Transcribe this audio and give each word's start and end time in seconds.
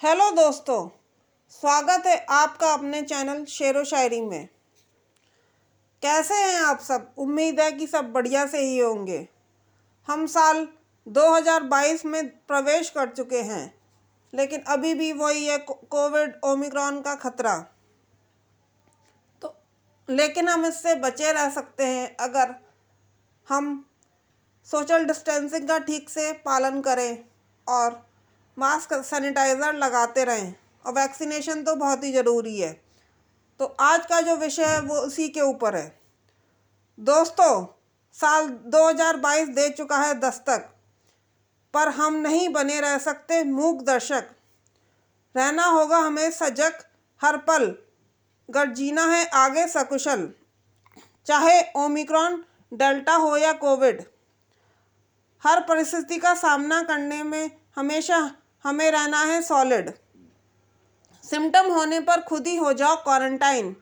Hello 0.00 0.30
दोस्तों, 0.30 0.88
स्वागत 1.50 2.06
है 2.06 2.16
आपका 2.30 2.72
अपने 2.74 3.02
चैनल 3.02 3.44
शेर 3.44 3.78
व 3.78 3.84
शायरी 3.84 4.20
में। 4.20 4.48
कैसे 6.02 6.34
हैं 6.34 6.60
आप 6.60 6.80
सब? 6.80 7.12
उम्मीद 7.18 7.60
है 7.60 7.72
कि 7.72 7.86
सब 7.86 8.12
बढ़िया 8.12 8.46
से 8.46 8.58
ही 8.58 8.78
होंगे। 8.78 9.28
हम 10.08 10.26
साल 10.26 10.66
2022 11.06 12.04
में 12.04 12.28
प्रवेश 12.28 12.90
कर 12.90 13.08
चुके 13.08 13.42
हैं, 13.42 13.74
लेकिन 14.32 14.60
अभी 14.60 14.94
भी 14.94 15.12
वही 15.12 15.46
है 15.46 15.58
कोविड 15.58 16.40
ओमिक्रॉन 16.44 17.00
का 17.00 17.14
खतरा। 17.14 17.58
तो 19.42 19.54
लेकिन 20.08 20.48
हम 20.48 20.66
इससे 20.66 20.94
बचे 20.94 21.32
रह 21.32 21.50
सकते 21.50 21.86
हैं 21.86 22.16
अगर 22.16 22.54
हम 23.48 23.90
सोशल 24.66 25.04
डिस्टेंसिंग 25.04 25.68
का 25.68 25.78
ठीक 25.78 26.10
से 26.10 26.32
पालन 26.32 26.80
करें 26.80 27.24
और 27.68 28.09
मास्क, 28.60 28.92
सैनिटाइज़र 28.94 29.74
लगाते 29.74 30.24
रहें। 30.24 30.54
और 30.86 30.92
वैक्सीनेशन 30.92 31.62
तो 31.62 31.74
बहुत 31.76 32.04
ही 32.04 32.12
ज़रूरी 32.12 32.60
है। 32.60 32.72
तो 33.58 33.64
आज 33.80 34.06
का 34.06 34.20
जो 34.20 34.36
विषय 34.36 34.64
है, 34.64 34.80
वो 34.80 34.94
उसी 34.94 35.28
के 35.28 35.40
ऊपर 35.40 35.76
है। 35.76 36.00
दोस्तों, 37.00 37.66
साल 38.12 38.48
2022 38.48 39.48
दे 39.48 39.68
चुका 39.70 39.98
है 39.98 40.14
दस्तक, 40.14 40.68
पर 41.74 41.88
हम 41.88 42.14
नहीं 42.14 42.48
बने 42.48 42.80
रह 42.80 42.98
सकते 42.98 43.44
मूक 43.44 43.82
दर्शक। 43.82 44.30
रहना 45.36 45.64
होगा 45.64 45.98
हमें 45.98 46.30
सजग, 46.30 46.72
हर 47.22 47.36
पल। 47.36 47.74
गर 48.50 48.66
जीना 48.66 49.04
है 49.04 49.26
आगे 49.26 49.66
सकुशल। 49.68 50.32
चाहे 51.26 51.62
ओमिक्रॉन, 51.76 52.44
डेल्टा 52.74 53.14
हो 53.14 53.36
या 53.36 53.52
कोविड, 53.52 54.02
हर 55.42 55.60
परिस्थिति 55.60 56.18
का 56.18 56.34
सामना 56.34 56.82
करने 56.82 57.22
में 57.22 57.50
हमेशा 57.76 58.36
हमें 58.64 58.90
रहना 58.90 59.22
है 59.24 59.40
सॉलिड 59.42 59.90
सिम्टम 61.24 61.70
होने 61.72 62.00
पर 62.00 62.20
खुद 62.20 62.46
ही 62.46 62.56
हो 62.56 62.72
जाओ 62.72 62.96
क्वारंटाइन 62.96 63.74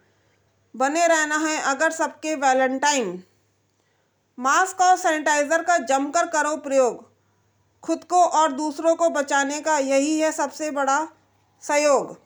बने 0.75 1.07
रहना 1.07 1.37
है 1.39 1.59
अगर 1.71 1.91
सबके 1.91 2.35
वैलेंटाइन 2.37 3.23
मास्क 4.39 4.81
और 4.81 4.97
सैनिटाइज़र 4.97 5.63
का 5.63 5.77
जमकर 5.79 6.27
करो 6.27 6.57
प्रयोग. 6.57 7.07
खुद 7.83 8.05
को 8.05 8.23
और 8.23 8.53
दूसरों 8.53 8.95
को 8.97 9.09
बचाने 9.11 9.61
का 9.61 9.77
यही 9.79 10.19
है 10.19 10.31
सबसे 10.33 10.71
बड़ा 10.71 10.99
सहयोग. 11.63 12.17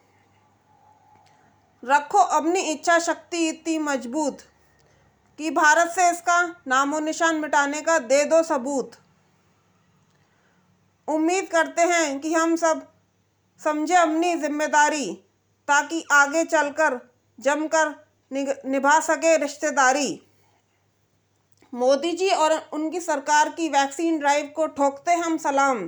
रखो 1.83 2.17
अपनी 2.17 2.59
इच्छा 2.71 2.97
शक्ति 2.99 3.47
इतनी 3.49 3.77
मज़बूत 3.79 4.41
कि 5.39 5.51
भारत 5.51 5.91
से 5.91 6.09
इसका 6.09 6.41
नामो 6.67 6.99
निशान 6.99 7.35
मिटाने 7.35 7.81
का 7.81 7.97
दे 8.01 8.23
दो 8.25 8.43
सबूत. 8.43 8.91
उम्मीद 11.07 11.47
करते 11.47 11.81
हैं 11.83 12.19
कि 12.19 12.33
हम 12.33 12.55
सब 12.55 12.81
समझे 13.61 13.95
अपनी 13.95 14.35
ज़िम्मेदारी, 14.35 15.13
ताकि 15.67 16.03
आगे 16.11 16.43
चलकर 16.45 16.99
जमकर 17.39 17.95
निभा 18.67 18.99
सके 19.01 19.35
रिश्तेदारी। 19.37 20.21
मोदी 21.73 22.11
जी 22.11 22.29
और 22.29 22.53
उनकी 22.73 22.99
सरकार 23.01 23.49
की 23.49 23.67
वैक्सीन 23.69 24.19
ड्राइव 24.19 24.51
को 24.55 24.67
ठोकते 24.69 25.13
हम 25.13 25.37
सलाम। 25.37 25.81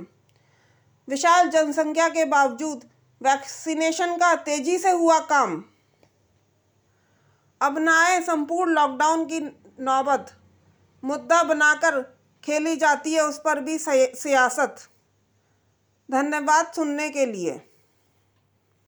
विशाल 1.08 1.48
जनसंख्या 1.48 2.08
के 2.08 2.24
बावजूद 2.26 2.84
वैक्सीनेशन 3.20 4.16
का 4.16 4.34
तेज़ी 4.36 4.78
से 4.78 4.90
हुआ 4.92 5.18
काम। 5.26 5.62
अब 7.60 7.78
न 7.78 7.88
आए 7.88 8.20
संपूर्ण 8.22 8.72
लॉकडाउन 8.72 9.24
की 9.24 9.40
नौबत। 9.80 10.32
मुद्दा 11.02 11.42
बनाकर 11.44 12.00
खेली 12.44 12.76
जाती 12.76 13.12
है 13.14 13.22
उस 13.22 13.38
पर 13.38 13.60
भी 13.60 13.78
सियासत। 13.78 14.88
धन्यवाद 16.10 16.72
सुनने 16.76 17.08
के 17.10 17.26
लिए। 17.26 17.60